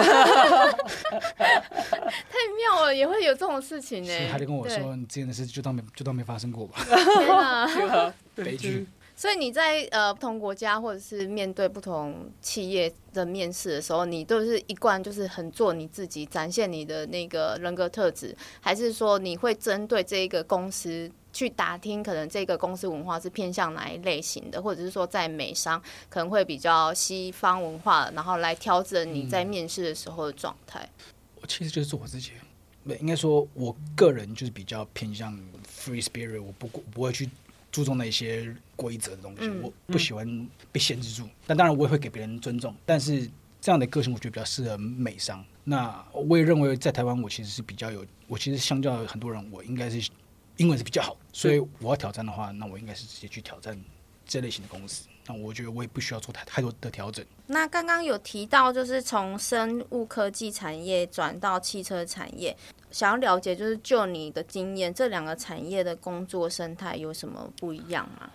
[2.56, 4.28] 妙了，也会有这种事情呢。
[4.30, 6.86] 他就跟我说你之前的事就当没就当没发生过吧，
[8.34, 8.86] 悲剧。
[9.20, 25.78] 所以你在呃不同国家或者是面对不同企业的面试的时候，你都是一贯就是很做你自己，展现你的那个人格特质，还是说你会针对这一个公司去打听，可能这个公司文化是偏向哪一类型的，或者是说在美商
[26.09, 30.88] 可能会比较西方文化，然后来调整你在面试的时候的状态？
[31.42, 32.30] 我其实就是做我自己，
[32.88, 37.28] 对，应该说我个人就是比较偏向 free spirit，我不不会去。
[37.70, 41.24] 注重那些规则的东西，嗯、我不喜欢被限制住。
[41.24, 42.74] 嗯、但当然，我也会给别人尊重。
[42.85, 43.30] 但是
[43.61, 45.44] 这样的个性，我觉得比较适合美商。
[45.64, 50.11] 那我也认为，在台湾，我其实是比较有，我其实相较很多人，我应该是
[50.56, 51.16] 英文是比较好。
[51.33, 53.78] 所以我要挑战的话，那我应该是直接去挑战
[54.26, 55.06] 这类型的公司。
[55.30, 57.24] 那我觉得我也不需要做太太多的调整。
[57.46, 62.56] 那刚刚有提到，就是从生物科技产业转到汽车产业。
[62.90, 68.28] 想要了解，就是就你的经验，这两个产业的工作生态有什么不一样吗？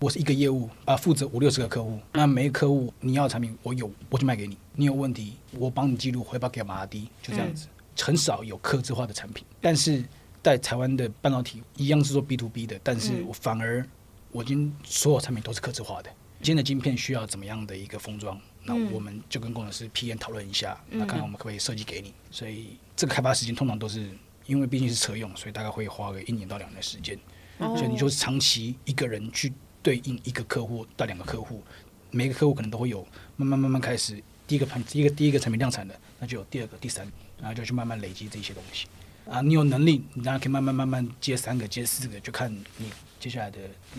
[0.00, 2.00] 我是一个业务啊，负责五六十个客户。
[2.12, 4.58] 那每个客户你要的产品，我有我就卖给你。
[4.74, 7.66] 你有问题，我帮你记录，回报给马拉迪，就这样子。
[7.66, 7.70] 嗯、
[8.02, 10.04] 很少有客制化的产品，但是
[10.42, 13.86] 在台湾的半导体一样是做 B to B 的，但是我反而
[14.32, 16.10] 我已经所有产品都是客制化的。
[16.44, 22.12] 今天的晶片需要怎么样的一个封装，那我们就跟工程师 P N 讨论一下，那看看我们可不可以设计给你。
[22.30, 24.10] 所以这个开发时间通常都是
[24.44, 27.18] 因为毕竟是车用，所以大概会花个一年到两年的时间。
[27.58, 29.50] 所以你就是长期一个人去
[29.82, 31.62] 对应一个客户到两个客户，
[32.10, 33.00] 每个客户可能都会有
[33.36, 38.86] 慢慢慢慢开始第一个盘第一个第一个产品量产的，那就有第二个第三个，然后就去慢慢累积这些东西。
[39.26, 43.58] 啊，你有能力，你当然可以慢慢慢慢接三个接四个，就看你接下来的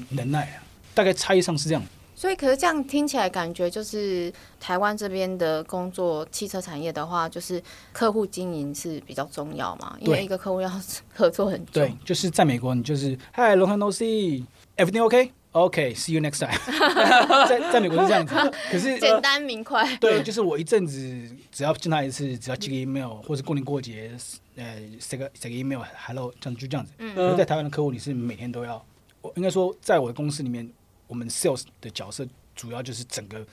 [0.10, 0.64] 能耐啊。
[0.94, 1.84] 大概差异上是这样。
[2.16, 9.98] 所以，可是这样听起来感觉就是台湾这边的工作，汽车产业的话，就是客户经营是比较重要嘛？
[10.00, 10.72] 因为一个客户要
[11.14, 11.72] 合作很久。
[11.74, 16.58] 对， 就是在美国，你就是 Hi，long time no see，everything OK？OK，see you next time。
[17.50, 18.34] 在在美国是这样子，
[18.72, 19.96] 可是简单明快。
[19.98, 24.10] 对，就是我一阵子只要见他一次，只要寄个 email，或者过年过节，
[24.56, 26.94] 呃，写个写个 email，hello，这样就这样子。
[27.00, 27.14] 嗯。
[27.18, 28.82] 而在台湾的客户，你是每天都要，
[29.22, 30.72] 我应该说，在我的公司里面。
[31.08, 33.46] 我们 sales 的角色主要就是整个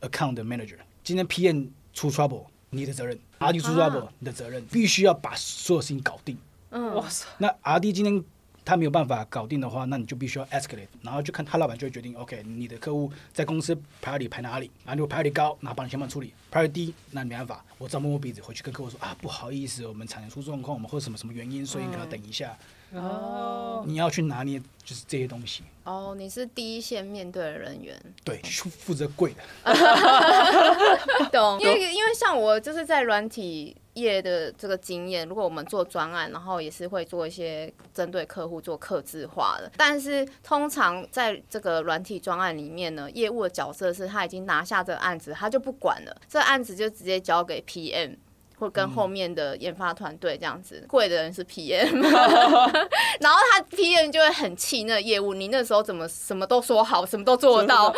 [0.00, 0.76] account 的 manager。
[1.02, 6.36] 今天 PM 出 trouble，你的责任；RD 出 trouble，你的责任，必须要把所有事情搞定。
[6.70, 7.26] 嗯，哇塞！
[7.38, 8.22] 那 RD 今天
[8.64, 14.70] 他没有办法搞定的话，那你就必须要 escalate，然后就看他老板就会决定，OK，你的客户在公司 priority 排哪里？
[14.84, 22.56] 啊，如果 priority 高，那帮你先帮处理；priority 低，那你没办法，我只好摸摸鼻子回去跟客户说啊，不好意思，我们产生出状况，我们或者什么什么原因，所以你可能要等一下。
[22.94, 25.62] 哦，你要去拿捏就是这些东西。
[25.84, 27.96] 哦，你是第一线面对的人员。
[28.24, 29.42] 对，负责贵的。
[31.32, 39.70] 懂，因为 因为像我就是在软体业的这个经验，如果我们做专案，然后也是会做一些针对客户做客制化的。
[39.76, 48.16] 但是通常在这个软体专案里面呢，业务的角色是他已经拿下这个案子，他就不管了，这個案子就直接交给 PM。
[48.60, 52.00] 会跟后面的研发团队这样子，贵的人是 PM，
[53.20, 57.92] 然后他 PM 就会很气那个业务，你那时候怎么什么都说好，什么都做得到？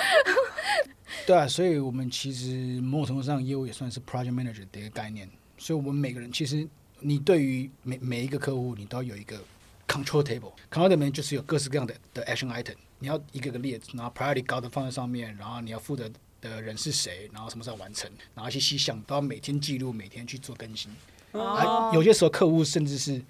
[1.26, 6.66] 对啊，所以我们其实某种程度上业务也算是 project manager 的一个概念，所以我们每个人其实
[7.00, 9.36] 你对于每每一个客户，你都要有一个
[9.88, 16.08] control table，control table 里面就是有各式各样的的 action item，你要一个个列，然后 priority 高的放在上面，然后你要负责。
[16.42, 17.30] 的人是谁？
[17.32, 18.10] 然后什么时候完成？
[18.34, 20.94] 然后一些细项都要每天记录，每天去做更新。
[21.32, 23.22] 啊，有些时候客户甚至是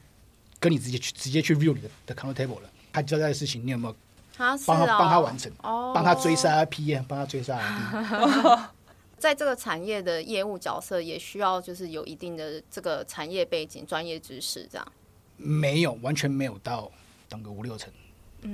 [0.58, 3.94] 跟你直接去直接去 view 你的的 control table 了，他交代的事情你有没有
[4.36, 5.52] 帮他帮他完成？
[5.62, 8.68] 帮他追杀 PM，帮他追杀 RD。
[9.22, 14.92] 在这个产业的业务角色也需要就是有一定的这个产业背景、专业知识，这样。
[15.36, 16.90] 没有，完全没有到
[17.28, 17.92] 当个五六成。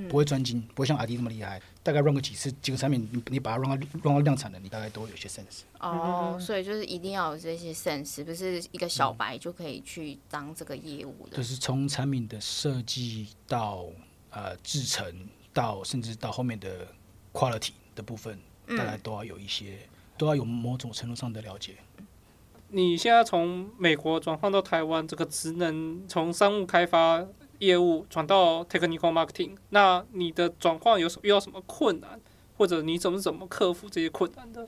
[0.07, 1.61] 不会专精，不会像阿迪那么厉害。
[1.81, 5.61] 大概 run 个几次，几个产品，你你把它 run 到 run 到量产的，你大概都会有些 sense。
[5.79, 11.37] 哦，所以就是一定要有这些 sense，不是一个小白就可以去当这个业务的。
[11.37, 13.85] 就是从产品的设计到
[14.29, 16.87] 呃制成，到甚至到后面的
[17.33, 21.75] quality 的部分，大概都要有一些，嗯、都要有某种程度上的了解。
[22.71, 27.25] 你现在从美国转换到台湾，这个职能从商务开发。
[27.59, 32.19] 业务转到 technical marketing，那你的转换有什遇到什么困难，
[32.57, 34.67] 或者你怎么怎么克服这些困难的？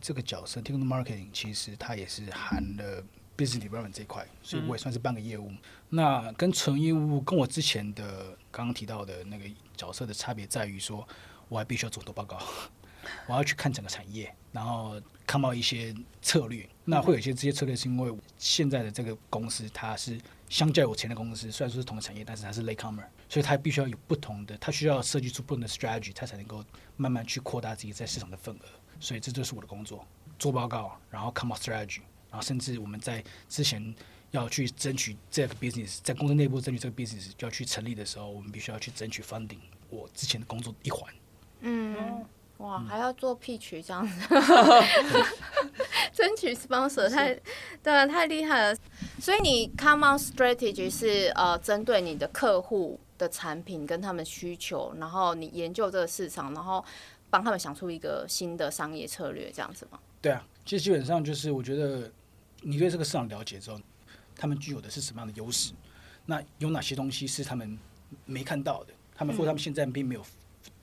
[0.00, 3.02] 这个角色 technical marketing 其实它也是含了
[3.36, 5.48] business development 这一块，所以我也算是半个业务。
[5.50, 5.58] 嗯、
[5.90, 9.44] 那跟纯业务跟我之前的刚刚提到的那个
[9.76, 11.06] 角色的差别在于说，
[11.48, 12.40] 我还必须要做很多报告，
[13.28, 16.68] 我要去看整个产业，然后看到一些策略。
[16.86, 20.18] 那会有一些这些策略是因为现在的这个公司它是。
[20.50, 26.62] 相较有钱的公司，虽然说是同个产业，但是它是 latecomer，所以它必须要有不同的，它需要设计出不同的 strategy，它才能够
[26.96, 28.64] 慢慢去扩大自己在市场的份额。
[28.98, 30.04] 所以这就是我的工作：
[30.38, 33.94] 做报告，然后 come up strategy，然后甚至我们在之前
[34.32, 39.60] 要去争取这个 business，在公司内部争取这个 business 就要去成立的时候，我们必须要去争取 funding。
[39.88, 41.14] 我之前的工作一环。
[41.60, 42.24] 嗯。
[42.60, 44.28] 哇，还要做 pitch 这样子，
[46.12, 47.34] 争取 sponsor 太，
[47.82, 48.78] 对啊，太厉害了。
[49.18, 56.84] 所以你 come on strategy 是呃针对你的客户的产品跟他们需求，然后你研究这个市场，然后
[57.30, 59.98] 帮他们想出一个新的商业策略，这样子吗？
[60.20, 62.12] 对啊，其实基本上就是我觉得
[62.60, 63.80] 你对这个市场了解之后，
[64.36, 65.72] 他们具有的是什么样的优势？
[66.26, 67.78] 那有哪些东西是他们
[68.26, 68.92] 没看到的？
[69.14, 70.22] 他们或他们现在并没有。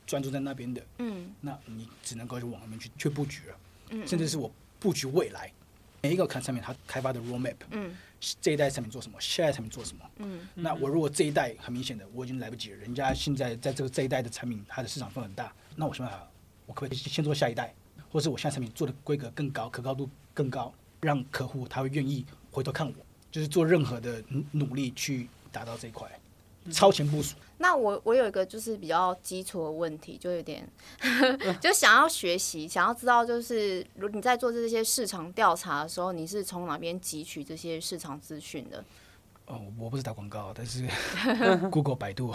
[0.08, 3.58] 专注在那边的，嗯，那你只能够去往那边去去布局了，
[3.90, 5.52] 嗯，甚至是我布局未来。
[6.02, 7.94] 每一个看产品它开发的 roadmap，嗯，
[8.40, 16.28] 这一代产品做什么，下一代产品做什么，嗯，那我如果这一代很明显的我已经来不及了，人家现在在这个这一代的产品它的市场份很大，那我想办法，
[16.66, 17.74] 我可不可以先做下一代，
[18.12, 22.94] 或是我现在产品做的规格更高，可靠度更高，让客户他会愿意回头看我，
[23.32, 26.08] 就是做任何的努力去达到这一块。
[26.72, 27.36] 超前部署。
[27.60, 30.68] 那我我有一个就是比较基础的问题，就有点
[31.60, 38.84] 就想要学习，想要知道，就是如你在做这些市场调查的时候，你是从哪边汲取这些市场资讯的？
[39.48, 40.86] 哦，我不是打广告，但是
[41.72, 42.34] Google、百度，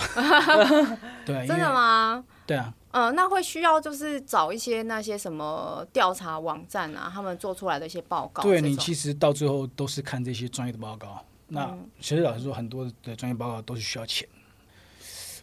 [1.27, 2.25] 对，真的吗？
[2.47, 8.43] 对啊，嗯、呃，那会需要就是找一些那些什么调查网站啊，他们做出来的一些报告。
[8.43, 11.23] 对，你其实到最后都是看这些专业的报告。
[11.53, 14.27] 那其实老实说，很多的专业报告都是需要钱。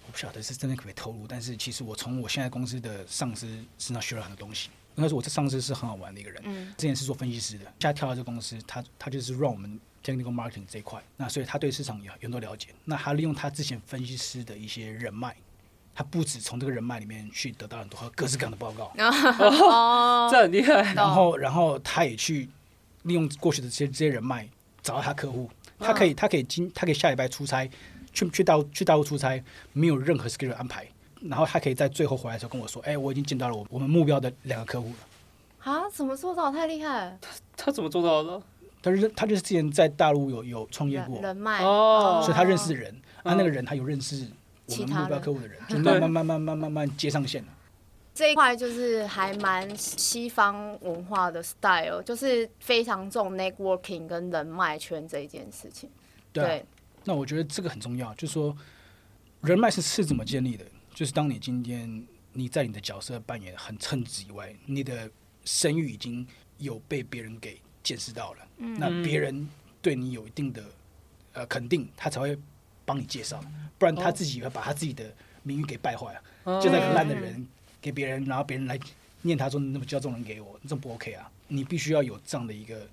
[0.07, 4.69] 我不晓得是真的可不可以透露，但是其实我从我现在公司的上司身上学了很多东西。
[4.95, 6.41] 应该说，我这上司是很好玩的一个人。
[6.45, 9.79] 嗯，之前是做分析师的，现在跳到这个公司，他他就是让我们。
[10.01, 12.69] Technical marketing 这一块，那所以他对市场有很多了解。
[12.85, 15.35] 那他利用他之前分析师的一些人脉，
[15.93, 20.93] 他不止从这个人脉里面去得到很多各式各样的报告， 哦， 这很厉害。
[20.93, 22.49] 然后，然后他也去
[23.03, 24.47] 利用过去的这些这些人脉，
[24.81, 25.51] 找到他客户。
[25.79, 27.69] 他可以，他可以今，他可以下礼拜出差，
[28.13, 29.41] 去去大陆去大陆出差，
[29.73, 30.87] 没有任何 schedule 安排。
[31.21, 34.95] 然后他可以在最后回来的时候跟我说：“哎，我已经见到了我我们目标的两个客户了。”
[35.69, 36.49] 啊，怎么做到？
[36.49, 37.17] 太厉害！
[37.19, 38.41] 他他怎么做到的？
[38.81, 44.25] 他是他就是之前在大陆有有创业过，人脉哦，所以他认识人，啊，那个人他有认识
[44.67, 47.49] 我们目标客户的人， 就慢慢慢慢慢慢慢接上线了。
[48.19, 55.89] 这一块就是还蛮西方文化的 style，就是非常重 networking 跟人脉圈这一件事情。
[56.33, 56.65] 对，
[57.05, 58.53] 那我觉得这个很重要，就是说
[59.39, 60.65] 人脉是是怎么建立的？
[60.93, 65.09] 就是当你今天你在你的角色扮演很称职以外，你的
[65.45, 66.27] 声誉已经
[66.57, 67.57] 有被别人给。
[67.81, 69.47] 见识到了，那别人
[69.81, 70.61] 对你有一定的
[71.31, 72.37] 呃肯定，他才会
[72.83, 73.41] 帮你介绍，
[73.77, 75.05] 不然他自己会把他自己的
[75.43, 76.59] 名誉给败坏了。
[76.59, 77.47] 就那个烂的人
[77.81, 78.79] 给别人，然后别人来
[79.21, 81.29] 念他说：“你怎么叫这种人给我？”这不 OK 啊！
[81.47, 82.87] 你必须要有这样的一个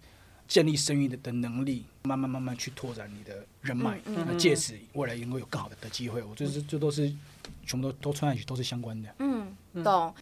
[0.48, 6.22] 建立声誉的的能力，慢慢慢慢去拓展你的人脉，那借此未来能够有更好的的机会。
[6.22, 7.12] 我觉得这都是
[7.64, 9.14] 全部都都串在一起，都是相关的。
[9.18, 10.14] 嗯，懂。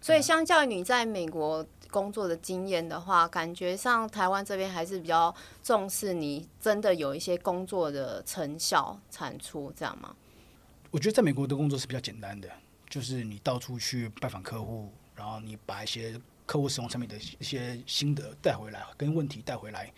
[0.00, 1.66] 所以相较于你在美国。
[1.88, 10.14] 工作的经验的话，感觉上台湾这边还是比较重视你真的有一些工作的成效产出，这样吗？
[10.90, 12.50] 我觉得在美国的工作是比较简单的，
[12.88, 19.92] 就是你到处去拜访客户，然后你把一些客户使用产品的一些心得带回来，跟问题带回来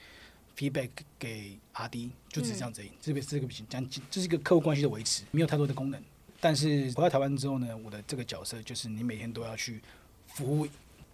[0.56, 2.82] ，feedback 给 RD，就只是这样子。
[2.82, 6.02] 嗯、这个这个不行，这样这是一个客户关系的维持，没有太多的功能。
[6.40, 9.82] 但是回到台湾之后呢，我的这个角色就是你每天都要去
[10.26, 10.66] 服务。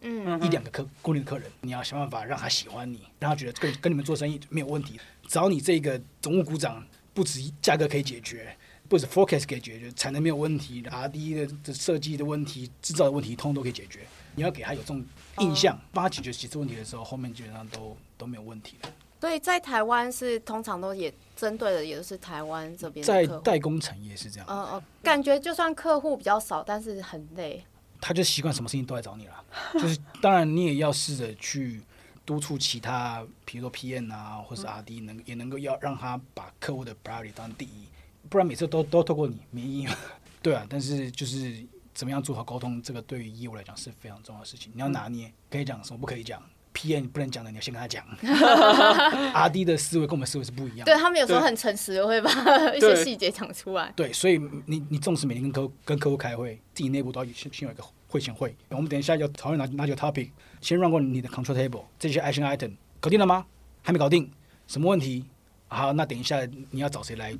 [0.06, 5.00] 嗯，一两个客固定的客人，你要想办法让他喜欢你，让他觉得跟跟你们做生意没有问题。
[5.26, 8.54] 只要你这个总务股长，不止价格可以解决，
[8.88, 14.00] 不止 forecast 可以解决，产能没有问题，R&D 的的设计的问题、制造的问题，通通都可以解决。
[14.36, 15.04] 你要给他有这种
[15.38, 18.90] 印象，帮他解决几次问题的时候，后面基本上都都没有问题了。
[19.20, 23.04] 对，在台湾是通常都也针对的，也就是台湾这边。
[23.04, 24.46] 在代工产业是这样。
[24.50, 27.64] 嗯嗯，感觉就算客户比较少，但是很累。
[28.00, 29.44] 他就习惯什么事情都来找你了，
[29.80, 31.80] 就是当然你也要试着去
[32.26, 37.86] 督促其他，比如说 PM 啊，或是 RD 能也能够要让他把客户的 priority 当第一，
[38.28, 39.88] 不然每次都都透过你没意义。
[40.42, 44.72] 对啊，但是就是怎么样做好沟通，这个对于业务来讲是非常重要的事情。
[44.74, 46.42] 你要拿捏，可以讲什么不可以讲
[46.74, 48.04] ，PM 不能讲的你要先跟他讲。
[49.32, 52.30] RD 的思维跟我们思维是不一样的，对他们有时候很诚实，会把
[52.74, 53.92] 一些细节讲出来。
[53.96, 57.84] 对，所以你你重视每天跟客户跟客户开会，自己内部都要先先有一个。
[58.06, 63.44] 会前会，我们等一下要讨论哪哪几个 topic，先 run 过你的 control table，这些 action item 搞定了吗？
[63.82, 64.30] 还没搞定，
[64.68, 65.24] 什么问题？
[65.66, 66.38] 好，那等一下
[66.70, 67.36] 你要找谁来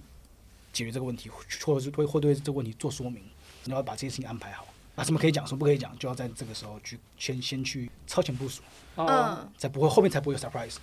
[0.74, 1.30] 解决这个问题，
[1.64, 3.22] 或者是会会对这个问题做说明？
[3.64, 8.60] 你要把这些事情安排好，啊，什么可以讲，什么不可以讲，就要在这个时候去先先去超前部署，
[8.96, 10.76] 嗯，才不会后面才不会有 surprise，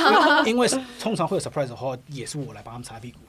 [0.44, 0.68] 因为
[1.00, 3.20] 通常会有 surprise 的话，也是我来帮他们擦屁股。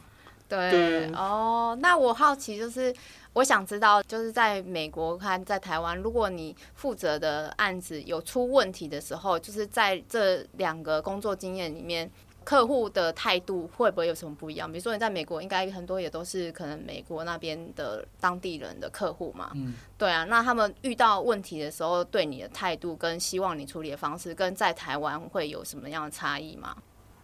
[0.49, 2.93] 对，对哦，那我好奇就是。
[3.33, 12.09] 我想知道，就是在美国看在台湾，如果你负责的案子有出问题的时候，就是在这两个工作经验里面，
[12.47, 14.71] 客户的态度会不会有什么不一样？
[14.71, 26.73] 比如说你在美国，应该很多也都是可能美国那边的当地人的客户嘛，嗯，对啊，那他们遇到问题的时候，对你的态度跟希望你处理的方式，跟在台湾会有什么样的差异吗？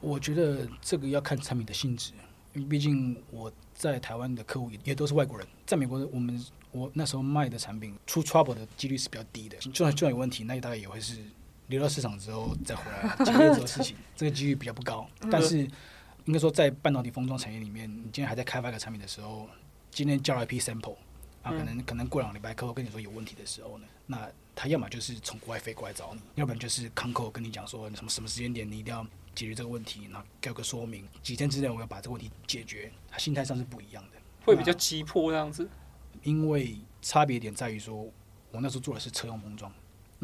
[0.02, 2.12] 我觉得这个要看产品的性质，
[2.54, 3.50] 因为毕竟我。
[3.76, 11.18] 在台湾的客户也也都是外国人，在美国，我们我那时候卖的产品出 trouble 的几率是比较低的，就算就算有问题，那大概也会是
[11.68, 15.07] 流到市场之后再回来解决这个事情， 这个几率比较不高。
[15.32, 15.59] 但是
[16.26, 19.47] 应该说，在半导体封装产业里面，你今天还在开发一个产品的时候，
[19.91, 20.95] 今天交了一批 sample
[21.41, 29.05] 啊，可能可能过两个礼拜，客户跟你说有问题的时候呢，那他要么就是从国外飞过来找你，要不然就是康客跟你讲说什么什么时间点你一定要。
[29.36, 34.20] 解决这个问题，然后给个说明，几天之内我要把这个问题解决，他心态上是不一样的。
[34.45, 35.68] 会比较急迫这样子。
[36.22, 37.95] 因为差别点在于说，
[38.51, 39.74] 我那时候做的是车用封装，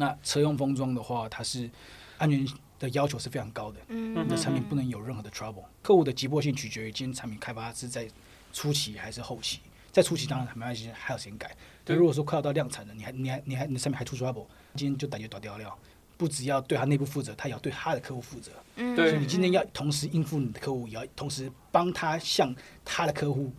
[0.00, 1.70] 那车用封装的话，它是
[2.16, 2.44] 安全
[2.78, 5.64] 的要求是非常高的，嗯，你的产品不能有任何的 trouble。
[5.82, 8.08] 客户的急迫性取决于今天产品开发是在
[8.52, 9.60] 初期还是后期，
[9.92, 11.54] 在初期当然没关系，还有时间改。
[11.84, 15.74] 但如果说快要到量产了，你还你还你还你的产品还出 trouble，今天就感觉倒掉了。
[16.16, 18.52] 不只要对他内部负责，他也要对他的客户负责。
[18.76, 23.50] 嗯，所以你今天要同时应付你的客户，也要同时帮他向他的客户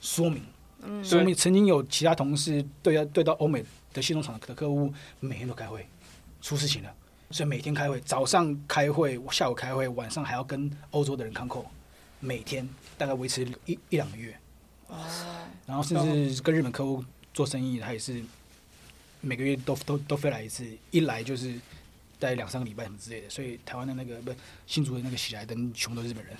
[0.00, 0.42] 说明。
[0.82, 3.64] 嗯，所以我们曾经有其他同事对对到欧美
[3.96, 5.86] 的系统厂的客户，每天都开会，
[6.42, 6.94] 出事情了，
[7.30, 11.64] 所以每天开会，早上开会，下午开会，晚上还要跟欧洲的人 con
[12.20, 12.68] 每天
[12.98, 14.36] 大概维持一一两个月。
[14.88, 14.96] 哦，
[15.66, 15.96] 然后甚
[16.30, 18.22] 至跟日本客户做生意，他也是
[19.20, 21.58] 每个月都都都飞来一次，一来就是
[22.18, 23.30] 待两三个礼拜什么之类的。
[23.30, 24.32] 所以台湾的那个不
[24.66, 26.36] 新竹的那个喜来登，全部都是日本人。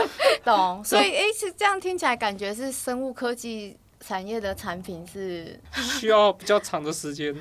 [0.42, 5.60] 懂，所以哎， 是这样听起来，感觉是生物科技产业的产品是
[6.00, 7.34] 需要比较长的时间。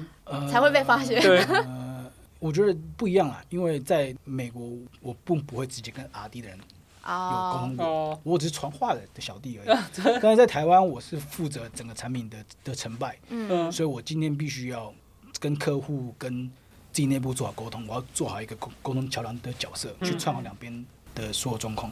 [0.52, 1.20] 才会被发现。
[1.22, 2.06] 对，呃，
[2.38, 9.80] 我觉得不一样啊，因为在美国，我并不会直接跟 R&D 的人有沟通过，我只是传话的的小弟而已。
[10.22, 14.94] 但是在台湾，我是负责整个产品的的成败，嗯，所以我今天必须要
[15.40, 16.46] 跟客户跟
[16.92, 20.86] 自己内部做好沟通，我要做好一个沟沟通桥梁的角色，去串好两边
[21.16, 21.92] 的所有状况。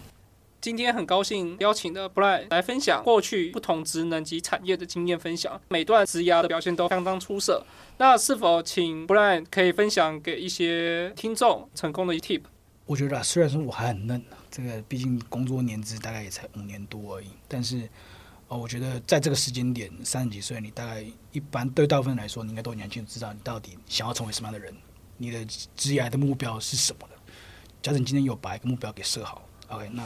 [0.67, 7.65] 今天很高兴邀请的 Brian 来分享过去不同职能及产业的经验分享，每段职涯的表现都相当出色。
[7.99, 12.41] 那是否请 Brian 可以分享给一些听众成功的一 tip？
[12.85, 17.87] 我觉得虽然说我还很嫩，这个毕竟工作年资大概也才五年多而已，但是
[18.49, 21.01] 哦，我觉得在这个时间点，三十几岁，你大概
[21.31, 24.75] 一般对大部分人来说，你应该都年轻，知道你到底想要成为什么样的人，
[25.15, 25.45] 你的
[25.77, 27.15] 职业的目标是什么的。
[27.81, 30.03] 假设你今天有把一个目标给设好，OK，那。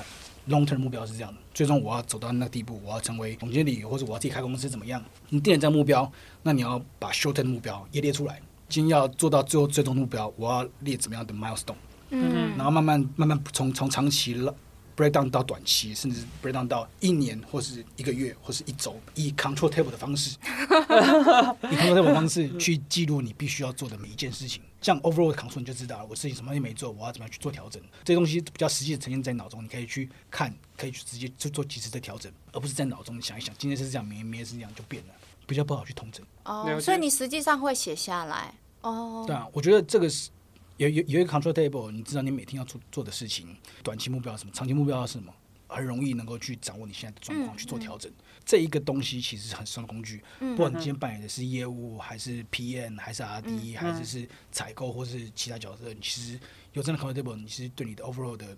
[0.51, 5.03] Long term 目标是这样的，最终我要走到那个地步，我要成为总经理，或者我要自己开公司怎么样？
[5.29, 6.11] 你定了这个目标，
[6.43, 8.39] 那你要把 short term 目标也列出来。
[8.69, 11.75] 今天要做到最后最终目标，我要列怎么样的 milestone？
[12.11, 14.53] 嗯，然后慢慢慢慢从从长期了
[14.95, 24.61] break down 到短期，甚至 break down 到一年或是一个月或是一周，以 control table 的方式，以 control table 的方式去记录你必须要做的每一件事情。
[24.81, 27.81] 像 overall 的 control 你就知道了，我事情什么也没做，我要怎么样去做调整？
[28.03, 35.13] 这些东西比较实际的呈现在脑中，你可以去看，可以去直接去做及时的调整，而不是在脑中想一想，今天是这样，明天明天是这样就变了，
[35.45, 36.25] 比较不好去统整。
[36.43, 39.19] 哦，oh, 所以你实际上会写下来哦。
[39.19, 39.27] Oh.
[39.27, 40.31] 对啊，我觉得这个是
[40.77, 45.31] 有有有一个 control table，你知道你每天要做做的事情，短期目标是什么，长期目标是什么。
[45.71, 48.11] 很容易能够去掌握你现在的状况，去做调整。
[48.43, 50.21] 这一个东西其实是很实用的工具。
[50.39, 56.39] 嗯、不管你今天扮演的是业务，还是 PM，还是 RD，、嗯、还是是采购，或是其他角色，你其实
[56.73, 58.57] 有真的 control table，你其实对你的 overall 的，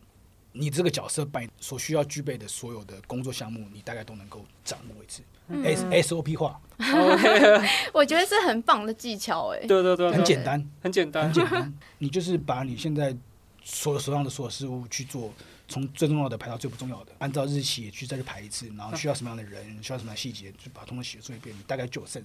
[0.54, 5.22] 你这个角色扮演所需要具备的所有的工作项目，你大概都能够掌握一次。
[5.50, 6.60] SOP 化
[7.94, 9.60] 我觉得是很棒的技巧哎。
[9.68, 11.74] 对对对，很简单，很简单，很简单。
[11.98, 13.16] 你就是把你现在
[13.62, 15.32] 所有手上的所有事物去做。
[15.68, 22.24] 从最重要的排到最不重要的，按照日期去再去排一次，然后需要什么样的人，需要什么样的细节，就把它通通写出一遍，你大概就有 sense。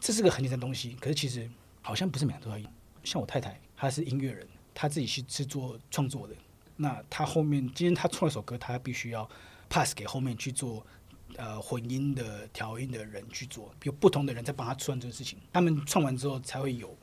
[0.00, 1.50] 这是个很简单的东西，可是其实
[1.82, 2.72] 好像不是每个人都要用。
[3.02, 6.34] 像我太太，她是音乐人，她自己是是做创作的。
[6.76, 9.28] 那她后面今天她创一首歌，她必须要
[9.68, 10.86] pass 给后面去做
[11.36, 15.38] 呃混音的调音的人去做，有不同的人在帮她创这个事情。
[15.52, 16.96] 他们创完之后才会有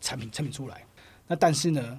[0.00, 0.84] 产品产品出来。
[1.26, 1.98] 那但是呢，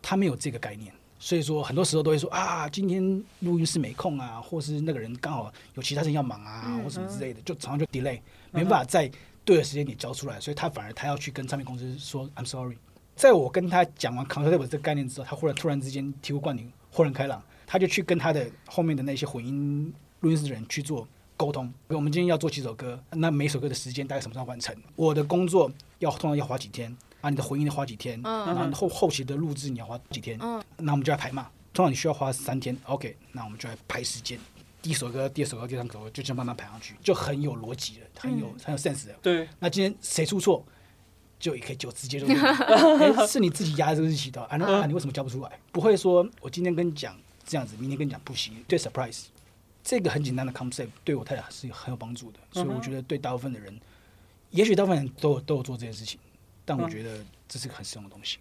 [0.00, 0.92] 他没有这个概念。
[1.18, 3.02] 所以说，很多时候都会说啊，今天
[3.40, 9.10] 录音室没空啊，或是那个人刚好有其他事情要忙啊，嗯、或什么之类的，就常常就 delay，没办法在
[9.44, 12.76] 对的时间点交出来，所以他反而他要去跟唱片公司说 I'm sorry。
[13.14, 21.72] 在我跟他讲完 table 这个概念之后，他忽然突然之间醍醐灌顶，豁然开朗，他就去跟他的后面的那些混音录音室的人去做沟通。
[21.88, 24.76] 我们今天要做几首歌，那每首歌的时间大概什么时候完成？
[24.96, 26.94] 我的工作要通常要花几天？
[27.20, 28.20] 啊，你的回音要花几天？
[28.24, 30.38] 嗯，然后后后期的录制你要花几天？
[30.40, 31.48] 嗯，那我们就来排嘛。
[31.72, 34.38] 通常你需要花三天，OK，那我们就来排时间。
[34.80, 39.14] 第一首歌、第二首歌、第三首歌，就这样慢慢排上去，就很有逻辑了，很有、嗯、很有 sense 的。
[39.20, 39.48] 对。
[39.58, 40.64] 那今天谁出错，
[41.38, 42.34] 就也可以就直接就、欸，
[43.26, 44.56] 是你自己压的这个日期的啊？
[44.56, 45.58] 那啊，你为什么交不出来？
[45.72, 47.14] 不会说我今天跟你讲
[47.44, 49.24] 这样子，明天跟你讲不行，对 surprise。
[49.82, 53.80] 这个很简单的 concept 对我太太是很有帮助的，所以我觉得对大部分的人，嗯、
[54.50, 56.18] 也许大部分人都有都有做这件事情。
[56.66, 57.12] 但我觉得
[57.48, 58.36] 这是个很实用的东西。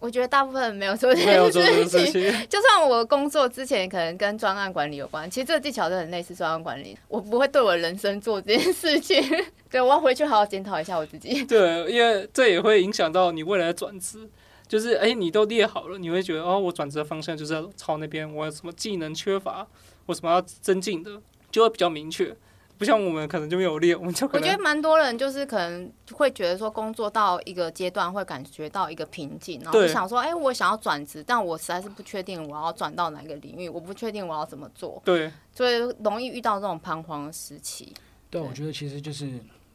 [0.00, 2.48] 我觉得大部分人没有做这件事情。
[2.48, 6.96] 就算我工作之前可能跟专案管理有关，其实这个技巧都很类似专案管理。
[7.08, 9.22] 我不会对我人生做这件事情。
[9.70, 11.42] 对，我要回去好好检讨一下我自己。
[11.46, 14.28] 对，因为这也会影响到你未来的转职。
[14.68, 18.30] 就是哎，你都列好了，你会觉得哦，我转职的方向就是要朝那边。
[18.34, 19.66] 我有什么技能缺乏，
[20.06, 21.20] 我什么要增进的，
[21.50, 22.34] 就会比较明确。
[22.76, 37.94] 不像我们可能就没有练，我们就我觉得蛮多人就是可能会觉得说，工作到一个阶段会感觉到一个瓶颈，然后就想说，哎、欸，我想要转职，但我实在是不确定我要转到哪个领域，我不确定我要怎么做，对，所以容易遇到这种彷徨的时期。
[38.28, 39.26] 对，我觉得其实就是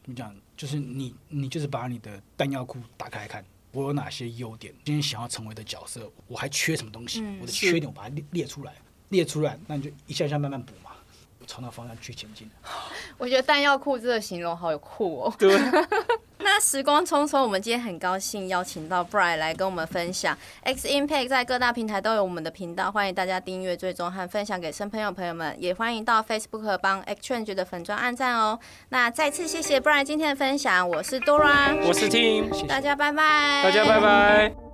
[0.04, 8.74] 怎么讲，就是你你就是把你的弹药库打开来看，我有哪些优点，今天想要成为的角色，我还缺什么东西，嗯、我的缺点我把它列列出来，
[9.08, 10.89] 列出来，那你就一下一下慢慢补嘛。
[11.50, 12.48] 朝那方向去前进。
[13.18, 15.34] 我觉得弹药库这个形容好有酷哦。
[15.40, 15.60] 对。
[16.42, 28.58] 那时光匆匆，我们今天很高兴邀请到 Brian 来跟我们分享 X Impact 在各大平台都有我们的频道，欢迎大家订阅、追踪和分享给新朋友朋友们，也欢迎到 Facebook 帮 X Change 的粉专按赞哦。
[28.88, 34.69] 那再次谢谢 Brian 今天的分享，我是 Dora，我是 Tim，大家拜拜，大家拜拜。